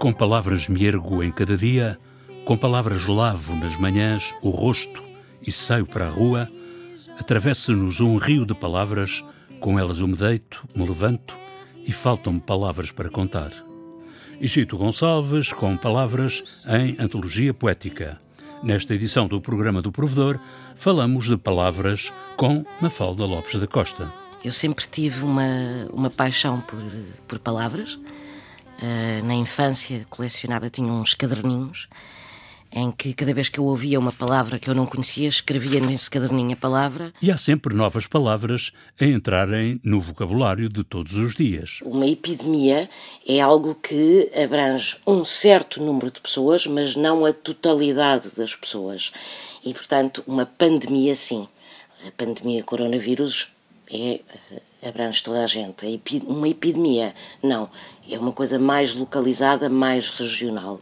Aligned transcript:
Com 0.00 0.14
palavras 0.14 0.66
me 0.66 0.82
ergo 0.86 1.22
em 1.22 1.30
cada 1.30 1.58
dia, 1.58 1.98
com 2.46 2.56
palavras 2.56 3.04
lavo 3.04 3.54
nas 3.54 3.76
manhãs 3.76 4.34
o 4.40 4.48
rosto 4.48 5.02
e 5.46 5.52
saio 5.52 5.84
para 5.84 6.06
a 6.06 6.10
rua, 6.10 6.48
atravessa-nos 7.18 8.00
um 8.00 8.16
rio 8.16 8.46
de 8.46 8.54
palavras, 8.54 9.22
com 9.60 9.78
elas 9.78 9.98
eu 10.00 10.08
me 10.08 10.16
deito, 10.16 10.66
me 10.74 10.88
levanto 10.88 11.36
e 11.86 11.92
faltam-me 11.92 12.40
palavras 12.40 12.90
para 12.90 13.10
contar. 13.10 13.52
Egito 14.40 14.78
Gonçalves 14.78 15.52
com 15.52 15.76
palavras 15.76 16.64
em 16.66 16.96
Antologia 16.98 17.52
Poética. 17.52 18.18
Nesta 18.62 18.94
edição 18.94 19.28
do 19.28 19.38
programa 19.38 19.82
do 19.82 19.92
Provedor, 19.92 20.40
falamos 20.76 21.26
de 21.26 21.36
palavras 21.36 22.10
com 22.38 22.64
Mafalda 22.80 23.26
Lopes 23.26 23.60
da 23.60 23.66
Costa. 23.66 24.10
Eu 24.42 24.50
sempre 24.50 24.86
tive 24.90 25.22
uma, 25.22 25.44
uma 25.92 26.08
paixão 26.08 26.58
por, 26.62 26.80
por 27.28 27.38
palavras. 27.38 27.98
Uh, 28.80 29.24
na 29.24 29.34
infância 29.34 30.06
colecionava, 30.08 30.70
tinha 30.70 30.90
uns 30.92 31.14
caderninhos 31.14 31.88
em 32.72 32.90
que 32.92 33.12
cada 33.12 33.34
vez 33.34 33.48
que 33.48 33.58
eu 33.58 33.64
ouvia 33.64 33.98
uma 33.98 34.12
palavra 34.12 34.58
que 34.58 34.70
eu 34.70 34.74
não 34.74 34.86
conhecia, 34.86 35.28
escrevia 35.28 35.80
nesse 35.80 36.08
caderninho 36.08 36.52
a 36.52 36.56
palavra. 36.56 37.12
E 37.20 37.30
há 37.30 37.36
sempre 37.36 37.74
novas 37.74 38.06
palavras 38.06 38.72
a 39.00 39.04
entrarem 39.04 39.80
no 39.82 40.00
vocabulário 40.00 40.68
de 40.68 40.84
todos 40.84 41.14
os 41.14 41.34
dias. 41.34 41.80
Uma 41.82 42.06
epidemia 42.06 42.88
é 43.26 43.40
algo 43.40 43.74
que 43.74 44.30
abrange 44.40 44.96
um 45.06 45.24
certo 45.24 45.82
número 45.82 46.10
de 46.10 46.20
pessoas, 46.20 46.66
mas 46.66 46.94
não 46.94 47.24
a 47.26 47.32
totalidade 47.32 48.30
das 48.36 48.54
pessoas. 48.54 49.12
E, 49.64 49.74
portanto, 49.74 50.22
uma 50.26 50.46
pandemia, 50.46 51.16
sim. 51.16 51.48
A 52.06 52.12
pandemia 52.12 52.62
coronavírus 52.62 53.48
é 53.92 54.20
abrange 54.86 55.22
toda 55.22 55.44
a 55.44 55.46
gente. 55.46 56.00
Uma 56.26 56.48
epidemia, 56.48 57.14
não. 57.42 57.68
É 58.10 58.18
uma 58.18 58.32
coisa 58.32 58.58
mais 58.58 58.94
localizada, 58.94 59.68
mais 59.68 60.10
regional. 60.10 60.80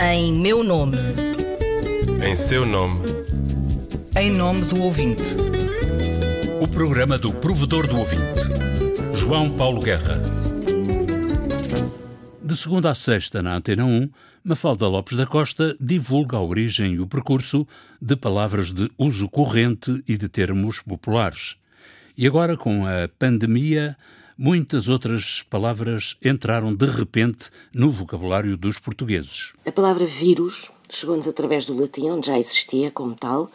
Em 0.00 0.32
meu 0.32 0.62
nome. 0.62 0.98
Em 2.26 2.34
seu 2.34 2.64
nome. 2.64 3.04
Em 4.18 4.30
nome 4.30 4.64
do 4.64 4.82
ouvinte. 4.82 5.36
O 6.60 6.68
programa 6.68 7.18
do 7.18 7.32
provedor 7.32 7.86
do 7.86 7.98
ouvinte. 7.98 8.42
João 9.14 9.50
Paulo 9.50 9.80
Guerra. 9.80 10.20
De 12.42 12.56
segunda 12.56 12.90
a 12.90 12.94
sexta, 12.94 13.42
na 13.42 13.56
Antena 13.56 13.84
1, 13.84 14.10
Mafalda 14.44 14.88
Lopes 14.88 15.16
da 15.16 15.24
Costa 15.24 15.76
divulga 15.78 16.36
a 16.36 16.42
origem 16.42 16.94
e 16.94 17.00
o 17.00 17.06
percurso 17.06 17.64
de 18.00 18.16
palavras 18.16 18.72
de 18.72 18.90
uso 18.98 19.28
corrente 19.28 20.02
e 20.08 20.16
de 20.16 20.28
termos 20.28 20.80
populares. 20.82 21.56
E 22.18 22.26
agora, 22.26 22.56
com 22.56 22.84
a 22.84 23.08
pandemia, 23.20 23.96
muitas 24.36 24.88
outras 24.88 25.42
palavras 25.48 26.16
entraram 26.20 26.74
de 26.74 26.86
repente 26.86 27.50
no 27.72 27.92
vocabulário 27.92 28.56
dos 28.56 28.80
portugueses. 28.80 29.52
A 29.64 29.70
palavra 29.70 30.06
vírus 30.06 30.72
chegou-nos 30.90 31.28
através 31.28 31.64
do 31.64 31.80
latim, 31.80 32.10
onde 32.10 32.26
já 32.26 32.36
existia 32.36 32.90
como 32.90 33.14
tal, 33.14 33.48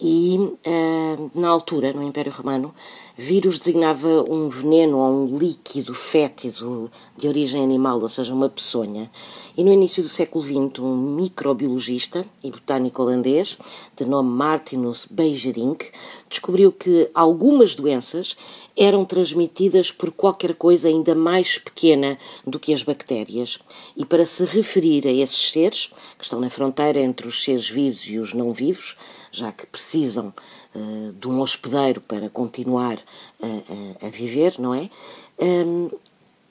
e 0.00 0.38
uh, 0.38 1.30
na 1.34 1.48
altura, 1.48 1.92
no 1.92 2.04
Império 2.04 2.32
Romano, 2.32 2.72
vírus 3.16 3.58
designava 3.58 4.24
um 4.30 4.48
veneno 4.48 4.98
ou 4.98 5.12
um 5.12 5.38
líquido 5.38 5.92
fétido 5.92 6.88
de 7.16 7.26
origem 7.26 7.64
animal, 7.64 8.00
ou 8.00 8.08
seja, 8.08 8.32
uma 8.32 8.48
peçonha. 8.48 9.10
E 9.56 9.64
no 9.64 9.72
início 9.72 10.00
do 10.00 10.08
século 10.08 10.44
XX, 10.44 10.78
um 10.78 11.16
microbiologista 11.16 12.24
e 12.44 12.50
botânico 12.50 13.02
holandês, 13.02 13.58
de 13.96 14.04
nome 14.04 14.30
Martinus 14.30 15.08
Beijerinck, 15.10 15.90
descobriu 16.30 16.70
que 16.70 17.10
algumas 17.12 17.74
doenças 17.74 18.36
eram 18.76 19.04
transmitidas 19.04 19.90
por 19.90 20.12
qualquer 20.12 20.54
coisa 20.54 20.86
ainda 20.86 21.12
mais 21.12 21.58
pequena 21.58 22.16
do 22.46 22.60
que 22.60 22.72
as 22.72 22.84
bactérias. 22.84 23.58
E 23.96 24.04
para 24.04 24.24
se 24.24 24.44
referir 24.44 25.08
a 25.08 25.12
esses 25.12 25.50
seres, 25.50 25.90
que 26.16 26.22
estão 26.22 26.38
na 26.38 26.48
fronteira 26.48 27.00
entre 27.00 27.26
os 27.26 27.42
seres 27.42 27.68
vivos 27.68 28.06
e 28.06 28.18
os 28.18 28.32
não 28.32 28.52
vivos, 28.52 28.96
já 29.30 29.52
que 29.52 29.66
precisam 29.66 30.32
uh, 30.74 31.12
de 31.12 31.28
um 31.28 31.40
hospedeiro 31.40 32.00
para 32.00 32.28
continuar 32.28 32.98
a, 33.42 34.04
a, 34.04 34.06
a 34.06 34.10
viver, 34.10 34.54
não 34.58 34.74
é? 34.74 34.90
Um, 35.38 35.90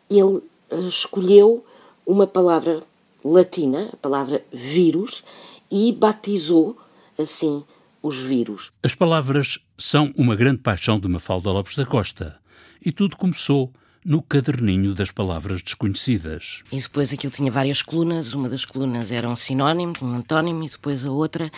ele 0.10 0.22
uh, 0.22 0.44
escolheu 0.88 1.66
uma 2.06 2.26
palavra 2.26 2.80
latina, 3.24 3.90
a 3.94 3.98
palavra 3.98 4.44
vírus, 4.52 5.24
e 5.70 5.92
batizou 5.92 6.78
assim 7.18 7.64
os 8.02 8.20
vírus. 8.20 8.72
As 8.84 8.96
palavras 8.96 9.60
são 9.78 10.14
uma 10.18 10.36
grande 10.36 10.62
paixão 10.62 11.00
de 11.00 11.08
Mafalda 11.08 11.52
Lopes 11.52 11.76
da 11.76 11.86
Costa. 11.86 12.40
E 12.84 12.92
tudo 12.92 13.18
começou 13.18 13.72
no 14.08 14.22
caderninho 14.22 14.94
das 14.94 15.12
palavras 15.12 15.62
desconhecidas. 15.62 16.64
E 16.72 16.80
depois 16.80 17.12
aquilo 17.12 17.34
tinha 17.34 17.52
várias 17.52 17.82
colunas, 17.82 18.34
uma 18.34 18.48
das 18.48 18.64
colunas 18.64 19.12
era 19.12 19.28
um 19.28 19.36
sinónimo, 19.36 19.92
um 20.02 20.16
antónimo, 20.16 20.64
e 20.64 20.70
depois 20.70 21.06
a 21.06 21.12
outra 21.12 21.52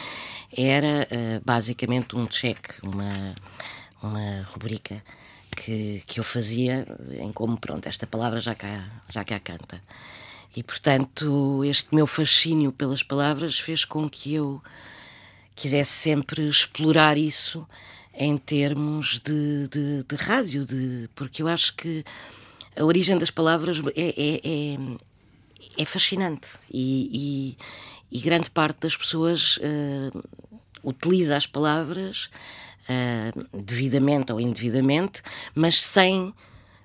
era 0.52 1.08
uh, 1.12 1.42
basicamente 1.46 2.16
um 2.16 2.28
cheque, 2.28 2.74
uma, 2.82 3.36
uma 4.02 4.48
rubrica 4.52 5.04
que, 5.56 6.02
que 6.08 6.20
eu 6.20 6.24
fazia 6.24 6.88
em 7.20 7.32
como, 7.32 7.56
pronto, 7.56 7.86
esta 7.86 8.08
palavra 8.08 8.40
já 8.40 8.56
cá, 8.56 8.84
já 9.10 9.24
cá 9.24 9.40
canta. 9.40 9.80
E, 10.56 10.64
portanto, 10.64 11.64
este 11.64 11.94
meu 11.94 12.08
fascínio 12.08 12.72
pelas 12.72 13.04
palavras 13.04 13.60
fez 13.60 13.86
com 13.86 14.10
que 14.10 14.34
eu 14.34 14.60
quisesse 15.56 15.92
sempre 15.92 16.48
explorar 16.48 17.16
isso 17.16 17.68
em 18.12 18.38
termos 18.40 19.20
de, 19.20 19.68
de, 19.68 20.04
de 20.04 20.16
rádio, 20.16 20.66
de, 20.66 21.08
porque 21.16 21.44
eu 21.44 21.48
acho 21.48 21.76
que 21.76 22.04
a 22.80 22.86
origem 22.86 23.18
das 23.18 23.30
palavras 23.30 23.82
é, 23.94 24.10
é, 24.10 24.42
é, 24.44 24.78
é 25.78 25.86
fascinante 25.86 26.48
e, 26.72 27.58
e, 28.10 28.18
e, 28.18 28.22
grande 28.22 28.50
parte 28.50 28.80
das 28.80 28.96
pessoas 28.96 29.58
uh, 29.58 30.24
utiliza 30.82 31.36
as 31.36 31.46
palavras 31.46 32.30
uh, 32.90 33.62
devidamente 33.64 34.32
ou 34.32 34.40
indevidamente, 34.40 35.22
mas 35.54 35.82
sem, 35.82 36.34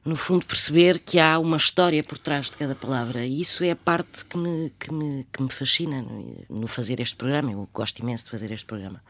no 0.05 0.17
fundo, 0.17 0.45
perceber 0.45 0.99
que 0.99 1.21
há 1.21 1.39
uma 1.39 1.57
história 1.57 2.03
por 2.03 2.19
trás 2.19 2.47
de 2.47 2.57
cada 2.57 2.75
palavra. 2.75 3.25
E 3.25 3.41
isso 3.41 3.63
é 3.63 3.71
a 3.71 3.77
parte 3.77 4.25
que 4.25 4.37
me, 4.37 4.73
que 4.79 4.93
me, 4.93 5.25
que 5.33 5.43
me 5.43 5.49
fascina 5.49 6.05
no, 6.51 6.67
fazer 6.67 6.99
este 6.99 7.15
programa. 7.15 7.53
Eu 7.53 7.69
gosto 7.73 8.01
imenso 8.01 8.25
de 8.25 8.31
fazer 8.31 8.51
este 8.51 8.67
programa. 8.67 9.01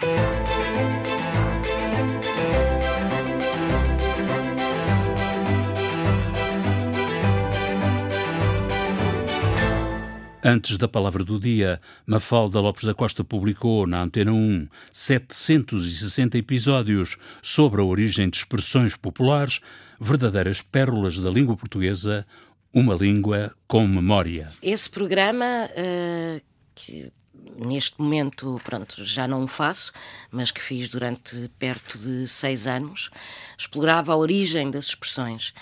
Antes 10.46 10.76
da 10.76 10.86
palavra 10.86 11.24
do 11.24 11.40
dia, 11.40 11.80
Mafalda 12.06 12.60
Lopes 12.60 12.84
da 12.84 12.92
Costa 12.92 13.24
publicou 13.24 13.86
na 13.86 14.02
Antena 14.02 14.30
1 14.30 14.68
760 14.92 16.36
episódios 16.36 17.16
sobre 17.40 17.80
a 17.80 17.84
origem 17.84 18.28
de 18.28 18.36
expressões 18.36 18.94
populares, 18.94 19.62
verdadeiras 19.98 20.60
pérolas 20.60 21.16
da 21.16 21.30
língua 21.30 21.56
portuguesa, 21.56 22.26
uma 22.74 22.94
língua 22.94 23.56
com 23.66 23.88
memória. 23.88 24.52
Esse 24.60 24.90
programa, 24.90 25.66
uh, 25.70 26.42
que 26.74 27.10
neste 27.56 27.98
momento, 27.98 28.60
pronto, 28.62 29.02
já 29.02 29.26
não 29.26 29.44
o 29.44 29.48
faço, 29.48 29.94
mas 30.30 30.50
que 30.50 30.60
fiz 30.60 30.90
durante 30.90 31.48
perto 31.58 31.96
de 31.98 32.28
seis 32.28 32.66
anos, 32.66 33.08
explorava 33.56 34.12
a 34.12 34.16
origem 34.16 34.70
das 34.70 34.88
expressões. 34.88 35.54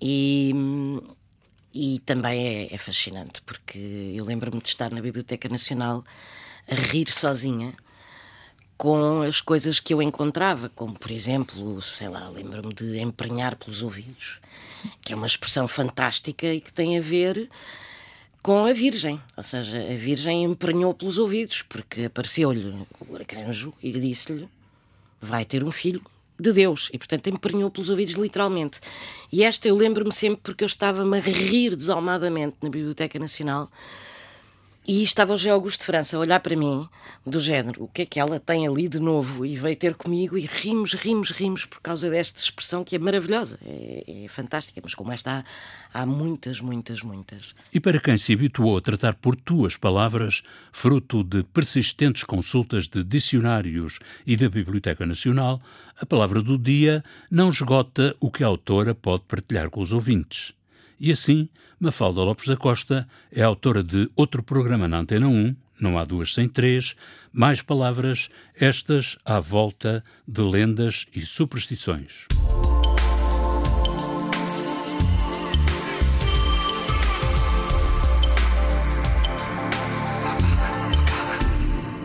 E 0.00 0.52
hum, 0.54 1.00
e 1.72 2.00
também 2.00 2.46
é, 2.46 2.74
é 2.74 2.78
fascinante, 2.78 3.40
porque 3.42 3.78
eu 4.14 4.24
lembro-me 4.24 4.60
de 4.60 4.68
estar 4.68 4.90
na 4.90 5.00
Biblioteca 5.00 5.48
Nacional 5.48 6.04
a 6.70 6.74
rir 6.74 7.10
sozinha 7.10 7.74
com 8.76 9.22
as 9.22 9.40
coisas 9.40 9.78
que 9.78 9.92
eu 9.92 10.00
encontrava, 10.00 10.70
como 10.70 10.98
por 10.98 11.10
exemplo, 11.10 11.82
sei 11.82 12.08
lá, 12.08 12.28
lembro-me 12.28 12.72
de 12.72 12.98
emprenhar 12.98 13.56
pelos 13.56 13.82
ouvidos, 13.82 14.40
que 15.02 15.12
é 15.12 15.16
uma 15.16 15.26
expressão 15.26 15.68
fantástica 15.68 16.46
e 16.46 16.60
que 16.60 16.72
tem 16.72 16.96
a 16.96 17.00
ver 17.00 17.50
com 18.42 18.64
a 18.64 18.72
Virgem. 18.72 19.20
Ou 19.36 19.42
seja, 19.42 19.78
a 19.78 19.96
Virgem 19.96 20.44
emprenhou 20.44 20.94
pelos 20.94 21.18
ouvidos, 21.18 21.62
porque 21.62 22.04
apareceu-lhe 22.04 22.86
o 23.06 23.16
arcanjo 23.16 23.74
e 23.82 23.92
disse-lhe: 23.92 24.48
vai 25.20 25.44
ter 25.44 25.62
um 25.62 25.70
filho 25.70 26.02
de 26.40 26.52
Deus 26.52 26.88
e, 26.92 26.98
portanto, 26.98 27.28
emprenhou 27.28 27.70
pelos 27.70 27.90
ouvidos 27.90 28.14
literalmente. 28.14 28.80
E 29.32 29.44
esta 29.44 29.68
eu 29.68 29.76
lembro-me 29.76 30.12
sempre 30.12 30.40
porque 30.42 30.64
eu 30.64 30.66
estava-me 30.66 31.18
a 31.18 31.20
rir 31.20 31.76
desalmadamente 31.76 32.56
na 32.62 32.68
Biblioteca 32.68 33.18
Nacional 33.18 33.70
e 34.86 35.02
estava 35.02 35.34
o 35.34 35.36
José 35.36 35.50
Augusto 35.50 35.80
de 35.80 35.86
França 35.86 36.16
a 36.16 36.20
olhar 36.20 36.40
para 36.40 36.56
mim, 36.56 36.88
do 37.24 37.38
género, 37.38 37.84
o 37.84 37.88
que 37.88 38.02
é 38.02 38.06
que 38.06 38.18
ela 38.18 38.40
tem 38.40 38.66
ali 38.66 38.88
de 38.88 38.98
novo? 38.98 39.44
E 39.44 39.56
veio 39.56 39.76
ter 39.76 39.94
comigo 39.94 40.38
e 40.38 40.46
rimos, 40.46 40.94
rimos, 40.94 41.30
rimos 41.30 41.64
por 41.64 41.80
causa 41.80 42.10
desta 42.10 42.40
expressão 42.40 42.82
que 42.82 42.96
é 42.96 42.98
maravilhosa, 42.98 43.58
é, 43.64 44.24
é 44.24 44.28
fantástica, 44.28 44.80
mas 44.82 44.94
como 44.94 45.12
esta 45.12 45.44
há, 45.92 46.02
há 46.02 46.06
muitas, 46.06 46.60
muitas, 46.60 47.02
muitas. 47.02 47.54
E 47.72 47.78
para 47.78 48.00
quem 48.00 48.16
se 48.16 48.32
habituou 48.32 48.78
a 48.78 48.80
tratar 48.80 49.14
por 49.14 49.36
tuas 49.36 49.76
palavras, 49.76 50.42
fruto 50.72 51.22
de 51.22 51.44
persistentes 51.44 52.24
consultas 52.24 52.88
de 52.88 53.04
dicionários 53.04 53.98
e 54.26 54.36
da 54.36 54.48
Biblioteca 54.48 55.04
Nacional, 55.06 55.60
a 56.00 56.06
palavra 56.06 56.42
do 56.42 56.56
dia 56.56 57.04
não 57.30 57.50
esgota 57.50 58.16
o 58.18 58.30
que 58.30 58.42
a 58.42 58.46
autora 58.46 58.94
pode 58.94 59.24
partilhar 59.24 59.68
com 59.68 59.80
os 59.80 59.92
ouvintes. 59.92 60.54
E 61.02 61.10
assim, 61.10 61.48
Mafalda 61.80 62.22
Lopes 62.22 62.46
da 62.46 62.58
Costa 62.58 63.08
é 63.32 63.40
autora 63.40 63.82
de 63.82 64.10
outro 64.14 64.42
programa 64.42 64.86
na 64.86 64.98
Antena 64.98 65.28
1, 65.28 65.56
Não 65.80 65.96
Há 65.96 66.04
Duas 66.04 66.34
Sem 66.34 66.46
Três, 66.46 66.94
mais 67.32 67.62
palavras, 67.62 68.28
estas 68.54 69.16
à 69.24 69.40
volta 69.40 70.04
de 70.28 70.42
lendas 70.42 71.06
e 71.16 71.22
superstições. 71.22 72.26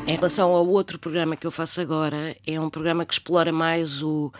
Em 0.07 0.15
relação 0.15 0.53
ao 0.53 0.65
outro 0.65 0.97
programa 0.97 1.35
que 1.35 1.45
eu 1.45 1.51
faço 1.51 1.81
agora, 1.81 2.33
é 2.47 2.57
um 2.57 2.69
programa 2.69 3.05
que 3.05 3.13
explora 3.13 3.51
mais 3.51 4.01
o, 4.01 4.31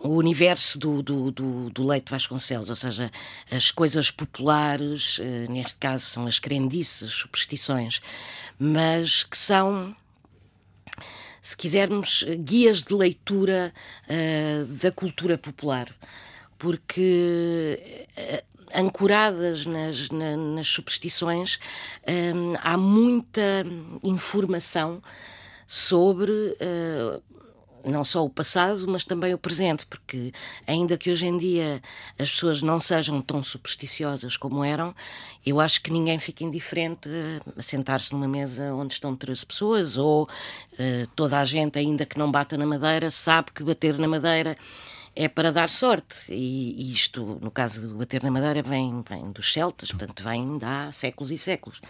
o 0.00 0.16
universo 0.16 0.78
do, 0.78 1.02
do, 1.02 1.30
do, 1.30 1.70
do 1.70 1.86
Leite 1.86 2.10
Vasconcelos, 2.10 2.70
ou 2.70 2.76
seja, 2.76 3.10
as 3.50 3.70
coisas 3.70 4.10
populares, 4.10 5.18
eh, 5.20 5.46
neste 5.48 5.76
caso 5.76 6.06
são 6.06 6.26
as 6.26 6.38
crendices, 6.38 7.12
superstições, 7.12 8.00
mas 8.58 9.22
que 9.22 9.36
são, 9.36 9.94
se 11.42 11.54
quisermos, 11.54 12.24
guias 12.38 12.82
de 12.82 12.94
leitura 12.94 13.74
uh, 14.08 14.64
da 14.66 14.90
cultura 14.90 15.36
popular. 15.36 15.94
Porque 16.58 18.06
uh, 18.16 18.50
ancoradas 18.74 19.66
nas, 19.66 20.08
na, 20.10 20.36
nas 20.36 20.68
superstições, 20.68 21.58
hum, 22.06 22.54
há 22.62 22.76
muita 22.76 23.64
informação 24.02 25.02
sobre 25.66 26.32
uh, 26.32 27.22
não 27.84 28.04
só 28.04 28.24
o 28.24 28.30
passado, 28.30 28.86
mas 28.88 29.04
também 29.04 29.32
o 29.34 29.38
presente, 29.38 29.86
porque 29.86 30.32
ainda 30.66 30.96
que 30.96 31.10
hoje 31.10 31.26
em 31.26 31.38
dia 31.38 31.82
as 32.18 32.30
pessoas 32.30 32.62
não 32.62 32.80
sejam 32.80 33.20
tão 33.22 33.42
supersticiosas 33.42 34.36
como 34.36 34.64
eram, 34.64 34.94
eu 35.44 35.60
acho 35.60 35.80
que 35.82 35.90
ninguém 35.90 36.18
fica 36.18 36.44
indiferente 36.44 37.08
a 37.56 37.62
sentar-se 37.62 38.12
numa 38.12 38.28
mesa 38.28 38.74
onde 38.74 38.94
estão 38.94 39.16
13 39.16 39.46
pessoas, 39.46 39.96
ou 39.96 40.24
uh, 40.24 41.06
toda 41.14 41.38
a 41.38 41.44
gente, 41.44 41.78
ainda 41.78 42.04
que 42.04 42.18
não 42.18 42.30
bata 42.30 42.56
na 42.56 42.66
madeira, 42.66 43.10
sabe 43.10 43.50
que 43.52 43.62
bater 43.62 43.98
na 43.98 44.08
madeira 44.08 44.56
é 45.14 45.28
para 45.28 45.50
dar 45.52 45.68
sorte. 45.68 46.32
E, 46.32 46.92
isto, 46.92 47.38
no 47.40 47.50
caso 47.50 47.88
do 47.88 47.94
bater 47.96 48.22
na 48.22 48.30
madeira, 48.30 48.62
vem, 48.62 49.02
vem 49.08 49.30
dos 49.32 49.52
celtas, 49.52 49.90
portanto, 49.90 50.22
vem 50.22 50.58
de 50.58 50.64
há 50.64 50.90
séculos 50.92 51.30
e 51.30 51.38
séculos. 51.38 51.80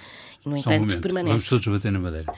E, 0.44 0.48
no 0.48 0.58
Só 0.58 0.72
entanto, 0.72 0.96
um 0.96 1.00
permanece. 1.00 1.30
Vamos 1.30 1.48
todos 1.48 1.66
bater 1.66 1.92
na 1.92 1.98
madeira. 1.98 2.32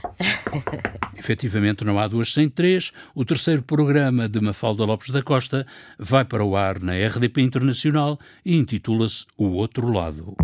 Efetivamente, 1.17 1.85
não 1.85 1.99
há 1.99 2.09
duas 2.09 2.33
sem 2.33 2.49
três. 2.49 2.93
O 3.15 3.25
terceiro 3.25 3.63
programa 3.63 4.29
de 4.29 4.41
Mafalda 4.41 4.85
Lopes 4.85 5.11
da 5.11 5.23
Costa 5.23 5.67
vai 5.99 6.25
para 6.25 6.45
o 6.45 6.57
ar 6.57 6.81
na 6.81 6.93
RDP 6.93 7.43
Internacional 7.43 8.19
e 8.45 8.57
intitula-se 8.57 9.27
O 9.37 9.47
Outro 9.47 9.91
Lado. 9.91 10.37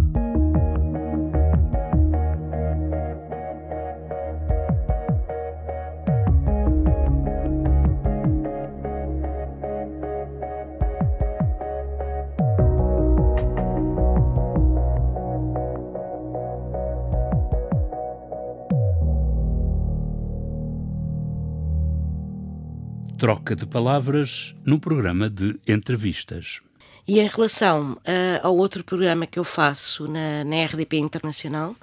Troca 23.19 23.56
de 23.56 23.67
palavras 23.67 24.55
no 24.65 24.79
programa 24.79 25.29
de 25.29 25.59
entrevistas. 25.67 26.61
E 27.06 27.19
em 27.19 27.26
relação 27.26 27.94
uh, 27.94 28.47
ao 28.47 28.56
outro 28.56 28.85
programa 28.85 29.26
que 29.26 29.41
eu 29.41 29.43
faço 29.43 30.06
na, 30.06 30.44
na 30.44 30.65
RDP 30.65 30.99
Internacional, 30.99 31.75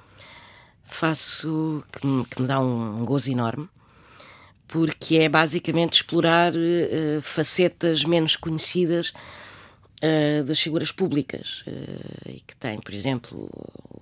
faço 0.84 1.84
que 1.92 2.06
me, 2.06 2.24
que 2.24 2.40
me 2.40 2.48
dá 2.48 2.58
um, 2.58 3.02
um, 3.02 3.04
gozo 3.04 3.30
enorme, 3.30 3.68
porque 4.66 5.16
é 5.16 5.28
basicamente 5.28 5.96
explorar 5.96 6.54
uh, 6.54 7.20
facetas 7.20 8.02
menos 8.02 8.34
conhecidas 8.34 9.12
uh, 10.02 10.42
das 10.42 10.58
figuras 10.58 10.90
públicas, 10.90 11.62
e 12.24 12.40
que 12.40 12.56
tem, 12.56 12.80
por 12.80 12.94
exemplo, 12.94 13.50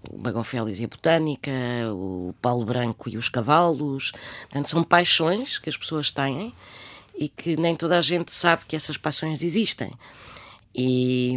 o 0.09 0.19
Bagão 0.19 0.45
Félix 0.45 0.79
e 0.79 0.85
a 0.85 0.89
Botânica, 0.89 1.51
o 1.93 2.33
Paulo 2.41 2.65
Branco 2.65 3.09
e 3.09 3.17
os 3.17 3.29
Cavalos. 3.29 4.13
Portanto, 4.43 4.71
são 4.71 4.85
paixões 4.85 5.59
que 5.59 5.69
as 5.69 5.77
pessoas 5.77 6.13
têm 6.13 6.55
e 7.17 7.29
que 7.29 7.57
nem 7.57 7.77
toda 7.77 7.99
a 7.99 8.03
gente 8.03 8.33
sabe 8.33 8.65
que 8.67 8.77
essas 8.77 8.97
paixões 8.97 9.43
existem. 9.43 9.93
E, 10.75 11.35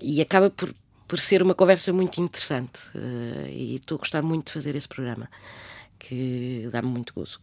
e 0.00 0.20
acaba 0.20 0.50
por, 0.50 0.72
por 1.06 1.18
ser 1.18 1.42
uma 1.42 1.54
conversa 1.54 1.92
muito 1.92 2.20
interessante. 2.20 2.80
Uh, 2.94 3.48
e 3.48 3.74
estou 3.74 3.96
a 3.96 3.98
gostar 3.98 4.22
muito 4.22 4.46
de 4.46 4.52
fazer 4.52 4.76
esse 4.76 4.86
programa, 4.86 5.28
que 5.98 6.68
dá-me 6.70 6.88
muito 6.88 7.12
gozo. 7.14 7.40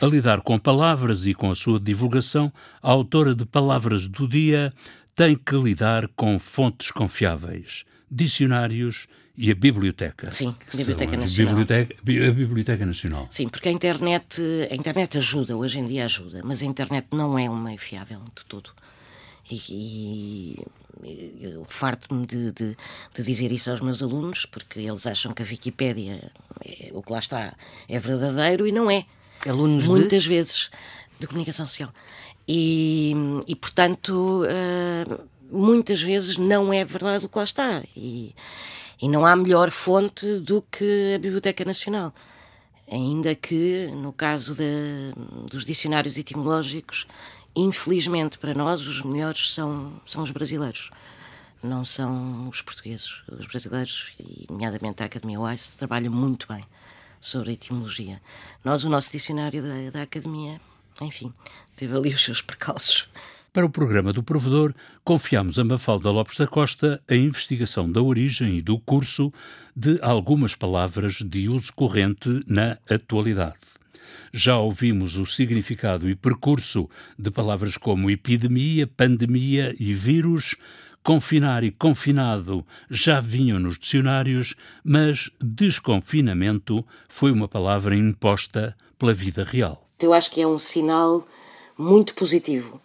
A 0.00 0.06
lidar 0.06 0.40
com 0.40 0.58
palavras 0.58 1.26
e 1.26 1.34
com 1.34 1.50
a 1.50 1.54
sua 1.54 1.78
divulgação, 1.78 2.52
a 2.82 2.90
autora 2.90 3.34
de 3.34 3.44
Palavras 3.44 4.06
do 4.08 4.26
Dia 4.28 4.72
tem 5.14 5.36
que 5.36 5.56
lidar 5.56 6.06
com 6.14 6.38
fontes 6.38 6.90
confiáveis, 6.92 7.84
dicionários 8.08 9.06
e 9.40 9.52
a 9.52 9.54
biblioteca. 9.54 10.32
Sim, 10.32 10.48
a 10.48 10.76
Biblioteca 10.76 11.16
Nacional. 11.16 11.54
Biblioteca, 11.54 11.94
a 12.00 12.32
Biblioteca 12.32 12.84
Nacional. 12.84 13.26
Sim, 13.30 13.48
porque 13.48 13.68
a 13.68 13.72
internet, 13.72 14.42
a 14.68 14.74
internet 14.74 15.16
ajuda, 15.16 15.56
hoje 15.56 15.78
em 15.78 15.86
dia 15.86 16.06
ajuda, 16.06 16.40
mas 16.42 16.60
a 16.60 16.64
internet 16.66 17.06
não 17.12 17.38
é 17.38 17.48
um 17.48 17.56
meio 17.56 17.78
fiável 17.78 18.18
de 18.34 18.44
tudo. 18.46 18.70
E, 19.48 19.62
e 19.70 20.66
eu 21.40 21.64
farto-me 21.68 22.26
de, 22.26 22.50
de, 22.50 22.76
de, 23.14 23.22
dizer 23.22 23.52
isso 23.52 23.70
aos 23.70 23.80
meus 23.80 24.02
alunos, 24.02 24.44
porque 24.44 24.80
eles 24.80 25.06
acham 25.06 25.32
que 25.32 25.40
a 25.40 25.46
Wikipédia, 25.46 26.32
é, 26.64 26.90
o 26.92 27.00
que 27.00 27.12
lá 27.12 27.20
está, 27.20 27.54
é 27.88 27.98
verdadeiro 28.00 28.66
e 28.66 28.72
não 28.72 28.90
é. 28.90 29.04
Alunos 29.46 29.86
Muitas 29.86 30.24
de... 30.24 30.30
vezes 30.30 30.68
de 31.20 31.28
comunicação 31.28 31.64
social. 31.64 31.92
E, 32.46 33.14
e 33.46 33.54
portanto, 33.54 34.42
uh, 34.42 35.28
muitas 35.48 36.02
vezes 36.02 36.36
não 36.38 36.72
é 36.72 36.84
verdade 36.84 37.24
o 37.24 37.28
que 37.28 37.38
lá 37.38 37.44
está. 37.44 37.84
E, 37.96 38.34
e 39.00 39.08
não 39.08 39.24
há 39.24 39.36
melhor 39.36 39.70
fonte 39.70 40.40
do 40.40 40.62
que 40.62 41.14
a 41.14 41.18
Biblioteca 41.18 41.64
Nacional. 41.64 42.12
Ainda 42.90 43.34
que, 43.34 43.86
no 43.88 44.12
caso 44.12 44.54
de, 44.54 45.12
dos 45.50 45.64
dicionários 45.64 46.16
etimológicos, 46.16 47.06
infelizmente 47.54 48.38
para 48.38 48.54
nós, 48.54 48.86
os 48.86 49.02
melhores 49.02 49.52
são, 49.52 50.00
são 50.06 50.22
os 50.22 50.30
brasileiros. 50.30 50.90
Não 51.62 51.84
são 51.84 52.48
os 52.48 52.62
portugueses. 52.62 53.22
Os 53.28 53.46
brasileiros, 53.46 54.12
e 54.18 54.46
nomeadamente 54.48 55.02
a 55.02 55.06
Academia 55.06 55.40
Weiss, 55.40 55.70
trabalham 55.70 56.12
muito 56.12 56.46
bem 56.48 56.64
sobre 57.20 57.50
a 57.50 57.52
etimologia. 57.52 58.22
Nós, 58.64 58.84
o 58.84 58.88
nosso 58.88 59.10
dicionário 59.10 59.62
da, 59.62 59.90
da 59.90 60.02
Academia, 60.02 60.60
enfim, 61.00 61.32
teve 61.76 61.96
ali 61.96 62.10
os 62.10 62.22
seus 62.22 62.40
percalços. 62.40 63.08
Para 63.50 63.64
o 63.64 63.70
programa 63.70 64.12
do 64.12 64.22
provedor, 64.22 64.74
confiamos 65.02 65.58
a 65.58 65.64
Mafalda 65.64 66.10
Lopes 66.10 66.36
da 66.36 66.46
Costa 66.46 67.02
a 67.08 67.14
investigação 67.14 67.90
da 67.90 68.02
origem 68.02 68.58
e 68.58 68.62
do 68.62 68.78
curso 68.78 69.32
de 69.74 69.98
algumas 70.02 70.54
palavras 70.54 71.14
de 71.14 71.48
uso 71.48 71.72
corrente 71.72 72.40
na 72.46 72.76
atualidade. 72.90 73.56
Já 74.30 74.58
ouvimos 74.58 75.16
o 75.16 75.24
significado 75.24 76.10
e 76.10 76.14
percurso 76.14 76.90
de 77.18 77.30
palavras 77.30 77.78
como 77.78 78.10
epidemia, 78.10 78.86
pandemia 78.86 79.74
e 79.80 79.94
vírus. 79.94 80.54
Confinar 81.02 81.64
e 81.64 81.70
confinado 81.70 82.66
já 82.90 83.18
vinham 83.18 83.58
nos 83.58 83.78
dicionários, 83.78 84.54
mas 84.84 85.30
desconfinamento 85.40 86.84
foi 87.08 87.32
uma 87.32 87.48
palavra 87.48 87.96
imposta 87.96 88.76
pela 88.98 89.14
vida 89.14 89.42
real. 89.42 89.88
Eu 89.98 90.12
acho 90.12 90.30
que 90.30 90.42
é 90.42 90.46
um 90.46 90.58
sinal 90.58 91.26
muito 91.78 92.14
positivo 92.14 92.78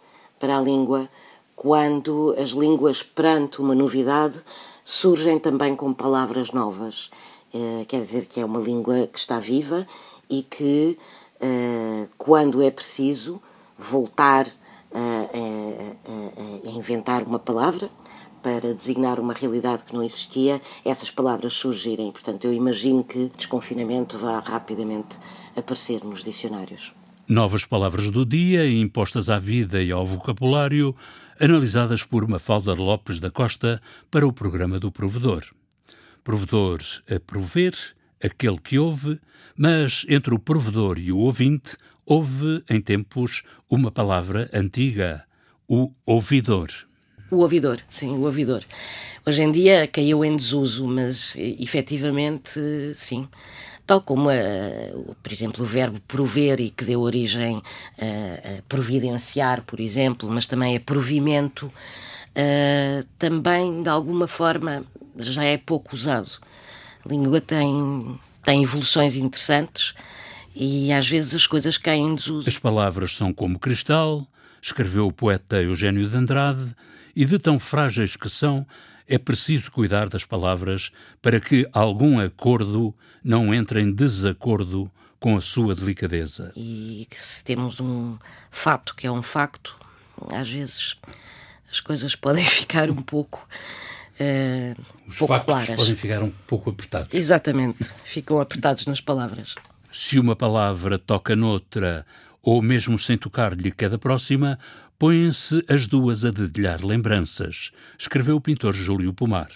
para 0.44 0.58
a 0.58 0.60
língua 0.60 1.08
quando 1.56 2.34
as 2.38 2.50
línguas, 2.50 3.02
perante 3.02 3.62
uma 3.62 3.74
novidade, 3.74 4.42
surgem 4.84 5.38
também 5.38 5.74
com 5.74 5.90
palavras 5.94 6.52
novas. 6.52 7.10
Uh, 7.54 7.82
quer 7.88 8.02
dizer 8.02 8.26
que 8.26 8.40
é 8.40 8.44
uma 8.44 8.60
língua 8.60 9.06
que 9.06 9.18
está 9.18 9.38
viva 9.38 9.86
e 10.28 10.42
que, 10.42 10.98
uh, 11.40 12.06
quando 12.18 12.60
é 12.60 12.70
preciso, 12.70 13.40
voltar 13.78 14.46
a, 14.92 14.98
a, 14.98 16.68
a, 16.68 16.70
inventar 16.72 17.22
uma 17.22 17.38
palavra 17.38 17.88
para 18.42 18.74
designar 18.74 19.18
uma 19.18 19.32
realidade 19.32 19.84
que 19.84 19.94
não 19.94 20.02
existia, 20.02 20.60
essas 20.84 21.10
palavras 21.10 21.54
surgirem. 21.54 22.12
Portanto, 22.12 22.44
eu 22.44 22.52
imagino 22.52 23.02
que 23.02 23.32
desconfinamento 23.34 24.18
vá 24.18 24.40
rapidamente 24.40 25.18
aparecer 25.56 26.04
nos 26.04 26.22
dicionários. 26.22 26.92
Novas 27.26 27.64
palavras 27.64 28.10
do 28.10 28.26
dia, 28.26 28.68
impostas 28.68 29.30
à 29.30 29.38
vida 29.38 29.82
e 29.82 29.90
ao 29.90 30.06
vocabulário, 30.06 30.94
analisadas 31.40 32.02
por 32.02 32.28
Mafalda 32.28 32.74
Lopes 32.74 33.18
da 33.18 33.30
Costa 33.30 33.80
para 34.10 34.26
o 34.26 34.32
programa 34.32 34.78
do 34.78 34.92
provedor. 34.92 35.42
Provedor 36.22 36.80
a 37.10 37.18
prover, 37.18 37.72
aquele 38.22 38.58
que 38.58 38.78
ouve, 38.78 39.18
mas 39.56 40.04
entre 40.06 40.34
o 40.34 40.38
provedor 40.38 40.98
e 40.98 41.10
o 41.12 41.16
ouvinte 41.16 41.78
houve, 42.04 42.62
em 42.68 42.78
tempos, 42.78 43.42
uma 43.70 43.90
palavra 43.90 44.50
antiga, 44.52 45.24
o 45.66 45.90
ouvidor. 46.04 46.68
O 47.30 47.36
ouvidor, 47.36 47.80
sim, 47.88 48.10
o 48.10 48.24
ouvidor. 48.24 48.64
Hoje 49.26 49.42
em 49.42 49.50
dia 49.50 49.88
caiu 49.88 50.22
em 50.26 50.36
desuso, 50.36 50.86
mas 50.86 51.34
efetivamente, 51.36 52.60
sim. 52.94 53.26
Tal 53.86 54.00
como, 54.00 54.30
uh, 54.30 55.16
por 55.22 55.32
exemplo, 55.32 55.62
o 55.62 55.66
verbo 55.66 56.00
prover 56.08 56.60
e 56.60 56.70
que 56.70 56.84
deu 56.84 57.00
origem 57.00 57.56
uh, 57.56 57.62
a 58.58 58.62
providenciar, 58.68 59.62
por 59.62 59.78
exemplo, 59.78 60.28
mas 60.30 60.46
também 60.46 60.76
a 60.76 60.80
provimento, 60.80 61.66
uh, 61.66 63.06
também 63.18 63.82
de 63.82 63.88
alguma 63.88 64.26
forma 64.26 64.84
já 65.18 65.44
é 65.44 65.58
pouco 65.58 65.94
usado. 65.94 66.30
A 67.04 67.08
língua 67.08 67.40
tem, 67.40 68.18
tem 68.42 68.62
evoluções 68.62 69.16
interessantes 69.16 69.94
e 70.54 70.92
às 70.92 71.08
vezes 71.08 71.34
as 71.34 71.46
coisas 71.46 71.76
caem 71.76 72.06
em 72.06 72.14
desuso. 72.14 72.48
As 72.48 72.58
palavras 72.58 73.14
são 73.16 73.34
como 73.34 73.58
cristal, 73.58 74.26
escreveu 74.62 75.06
o 75.06 75.12
poeta 75.12 75.60
Eugênio 75.60 76.08
de 76.08 76.16
Andrade, 76.16 76.74
e 77.16 77.24
de 77.24 77.38
tão 77.38 77.58
frágeis 77.58 78.16
que 78.16 78.28
são, 78.28 78.66
é 79.08 79.18
preciso 79.18 79.70
cuidar 79.70 80.08
das 80.08 80.24
palavras 80.24 80.90
para 81.20 81.40
que 81.40 81.68
algum 81.72 82.18
acordo 82.18 82.94
não 83.22 83.54
entre 83.54 83.80
em 83.80 83.92
desacordo 83.92 84.90
com 85.20 85.36
a 85.36 85.40
sua 85.40 85.74
delicadeza. 85.74 86.52
E 86.56 87.06
se 87.14 87.42
temos 87.42 87.80
um 87.80 88.18
fato 88.50 88.94
que 88.94 89.06
é 89.06 89.10
um 89.10 89.22
facto, 89.22 89.76
às 90.30 90.48
vezes 90.48 90.96
as 91.70 91.80
coisas 91.80 92.14
podem 92.16 92.44
ficar 92.44 92.90
um 92.90 93.02
pouco. 93.02 93.46
Uh, 94.20 94.80
Os 95.08 95.16
pouco 95.16 95.34
factos 95.34 95.46
claras. 95.46 95.76
podem 95.76 95.96
ficar 95.96 96.22
um 96.22 96.30
pouco 96.46 96.70
apertados. 96.70 97.08
Exatamente, 97.12 97.84
ficam 98.04 98.40
apertados 98.40 98.86
nas 98.86 99.00
palavras. 99.00 99.54
Se 99.90 100.18
uma 100.18 100.36
palavra 100.36 100.98
toca 100.98 101.34
noutra, 101.34 102.06
ou 102.42 102.60
mesmo 102.60 102.98
sem 102.98 103.16
tocar-lhe 103.16 103.72
cada 103.72 103.98
próxima, 103.98 104.58
põem-se 104.98 105.64
as 105.68 105.86
duas 105.86 106.24
a 106.24 106.30
dedilhar 106.30 106.84
lembranças, 106.84 107.70
escreveu 107.98 108.36
o 108.36 108.40
pintor 108.40 108.74
Júlio 108.74 109.12
Pomar. 109.12 109.50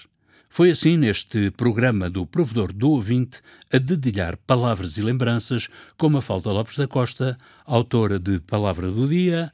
Foi 0.51 0.71
assim 0.71 0.97
neste 0.97 1.51
programa 1.53 2.11
do 2.11 2.27
Provedor 2.27 2.73
do 2.73 2.91
Ouvinte 2.91 3.41
a 3.73 3.79
dedilhar 3.79 4.37
palavras 4.47 4.97
e 4.97 5.03
lembranças 5.03 5.69
com 5.97 6.11
Mafalda 6.11 6.51
Lopes 6.51 6.77
da 6.77 6.89
Costa, 6.89 7.39
autora 7.65 8.19
de 8.19 8.41
Palavra 8.41 8.91
do 8.91 9.07
Dia 9.07 9.53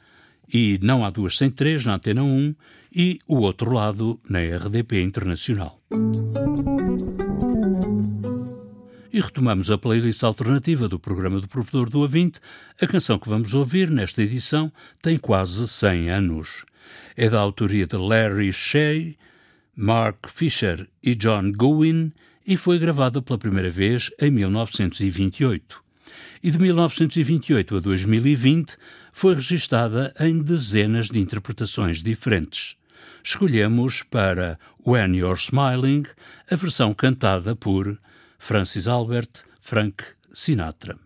e 0.52 0.78
Não 0.82 1.04
Há 1.04 1.10
Duas 1.10 1.36
Sem 1.36 1.50
Três 1.50 1.84
na 1.84 1.96
Antena 1.96 2.22
1 2.22 2.54
e 2.94 3.18
O 3.26 3.36
Outro 3.40 3.72
Lado 3.72 4.20
na 4.28 4.38
RDP 4.38 5.02
Internacional. 5.02 5.80
E 9.14 9.20
retomamos 9.20 9.70
a 9.70 9.78
playlist 9.78 10.24
alternativa 10.24 10.88
do 10.88 10.98
programa 10.98 11.40
do 11.40 11.46
Provedor 11.46 11.88
do 11.88 12.00
Ouvinte. 12.00 12.40
A 12.82 12.84
canção 12.88 13.16
que 13.16 13.28
vamos 13.28 13.54
ouvir 13.54 13.88
nesta 13.88 14.20
edição 14.20 14.72
tem 15.00 15.16
quase 15.16 15.68
100 15.68 16.10
anos. 16.10 16.64
É 17.16 17.30
da 17.30 17.38
autoria 17.38 17.86
de 17.86 17.96
Larry 17.96 18.52
Shea, 18.52 19.14
Mark 19.76 20.26
Fisher 20.26 20.88
e 21.00 21.14
John 21.14 21.52
Gowen 21.52 22.12
e 22.44 22.56
foi 22.56 22.76
gravada 22.76 23.22
pela 23.22 23.38
primeira 23.38 23.70
vez 23.70 24.10
em 24.20 24.32
1928. 24.32 25.80
E 26.42 26.50
de 26.50 26.58
1928 26.58 27.76
a 27.76 27.78
2020 27.78 28.76
foi 29.12 29.34
registada 29.36 30.12
em 30.18 30.42
dezenas 30.42 31.06
de 31.06 31.20
interpretações 31.20 32.02
diferentes. 32.02 32.74
Escolhemos 33.22 34.02
para 34.02 34.58
When 34.84 35.16
You're 35.16 35.40
Smiling 35.40 36.02
a 36.50 36.56
versão 36.56 36.92
cantada 36.92 37.54
por 37.54 37.96
Francis 38.44 38.86
Albert 38.86 39.42
Frank 39.58 40.16
Sinatra. 40.34 40.98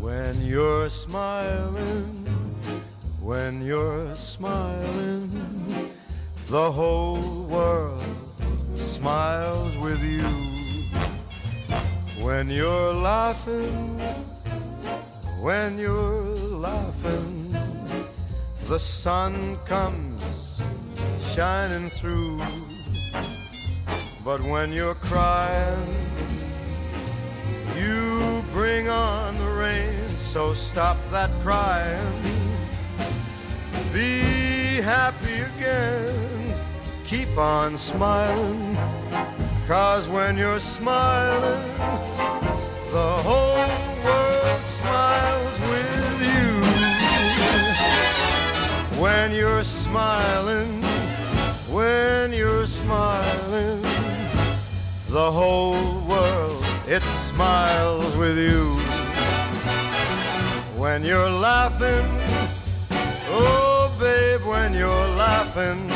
When 0.00 0.40
you're 0.40 0.88
smiling, 0.88 2.24
when 3.20 3.60
you're 3.60 4.14
smiling, 4.14 5.30
the 6.46 6.72
whole 6.72 7.42
world 7.42 8.02
smiles 8.74 9.76
with 9.82 10.02
you. 10.02 10.24
When 12.24 12.48
you're 12.48 12.94
laughing, 12.94 14.00
when 15.40 15.78
you're 15.78 16.34
laughing, 16.36 17.54
the 18.64 18.78
sun 18.78 19.56
comes 19.64 20.60
shining 21.32 21.88
through. 21.88 22.40
But 24.24 24.40
when 24.42 24.72
you're 24.72 24.96
crying, 24.96 25.94
you 27.78 28.42
bring 28.52 28.88
on 28.88 29.38
the 29.38 29.50
rain, 29.52 30.08
so 30.16 30.54
stop 30.54 30.96
that 31.10 31.30
crying. 31.42 32.22
Be 33.92 34.82
happy 34.82 35.40
again, 35.56 36.54
keep 37.06 37.38
on 37.38 37.78
smiling, 37.78 38.76
cause 39.66 40.08
when 40.08 40.36
you're 40.36 40.60
smiling, 40.60 41.62
the 42.90 43.10
whole 43.22 43.57
When 48.98 49.32
you're 49.32 49.62
smiling, 49.62 50.82
when 51.70 52.32
you're 52.32 52.66
smiling, 52.66 53.80
the 55.06 55.30
whole 55.30 56.00
world 56.00 56.64
it 56.88 57.02
smiles 57.02 58.16
with 58.16 58.36
you. 58.36 58.74
When 60.76 61.04
you're 61.04 61.30
laughing, 61.30 62.06
oh 63.28 63.94
babe, 64.00 64.44
when 64.44 64.74
you're 64.74 65.08
laughing, 65.16 65.86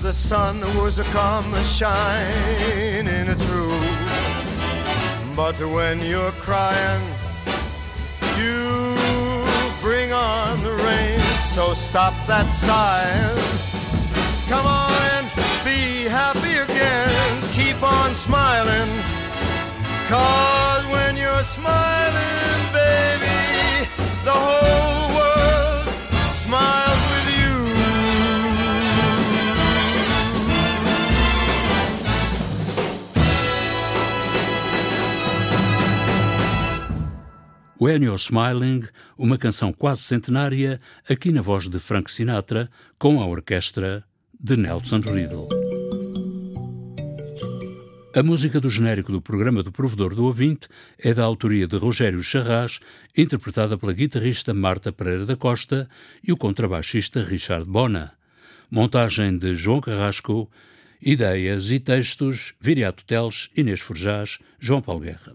the 0.00 0.12
sun 0.14 0.60
was 0.78 0.98
a 0.98 1.04
come 1.12 1.52
shining 1.64 3.26
through. 3.34 3.78
But 5.36 5.56
when 5.60 6.00
you're 6.00 6.32
crying, 6.32 7.02
So 11.54 11.72
stop 11.72 12.14
that 12.26 12.50
sighing. 12.50 13.38
Come 14.48 14.66
on 14.66 14.90
and 15.14 15.26
be 15.62 16.10
happy 16.10 16.58
again. 16.58 17.14
Keep 17.52 17.80
on 17.80 18.12
smiling. 18.12 18.90
Cause 20.10 20.84
when 20.90 21.16
you're 21.16 21.46
smiling, 21.46 22.58
baby, 22.74 23.86
the 24.24 24.34
whole 24.34 25.14
world 25.14 25.33
When 37.84 38.02
You're 38.02 38.16
Smiling, 38.18 38.84
uma 39.18 39.36
canção 39.36 39.70
quase 39.70 40.00
centenária, 40.00 40.80
aqui 41.06 41.30
na 41.30 41.42
voz 41.42 41.68
de 41.68 41.78
Frank 41.78 42.10
Sinatra, 42.10 42.70
com 42.98 43.20
a 43.20 43.26
orquestra 43.26 44.02
de 44.40 44.56
Nelson 44.56 45.00
Riddle. 45.00 45.46
A 48.16 48.22
música 48.22 48.58
do 48.58 48.70
genérico 48.70 49.12
do 49.12 49.20
programa 49.20 49.62
do 49.62 49.70
Provedor 49.70 50.14
do 50.14 50.24
Ouvinte 50.24 50.66
é 50.98 51.12
da 51.12 51.24
autoria 51.24 51.66
de 51.66 51.76
Rogério 51.76 52.22
Charras, 52.22 52.80
interpretada 53.14 53.76
pela 53.76 53.92
guitarrista 53.92 54.54
Marta 54.54 54.90
Pereira 54.90 55.26
da 55.26 55.36
Costa 55.36 55.86
e 56.26 56.32
o 56.32 56.38
contrabaixista 56.38 57.22
Richard 57.22 57.68
Bona. 57.68 58.14
Montagem 58.70 59.36
de 59.36 59.54
João 59.54 59.82
Carrasco, 59.82 60.50
ideias 61.02 61.70
e 61.70 61.78
textos 61.78 62.54
Viriato 62.58 63.04
Teles, 63.04 63.50
Inês 63.54 63.80
Forjás, 63.80 64.38
João 64.58 64.80
Paulo 64.80 65.02
Guerra. 65.02 65.34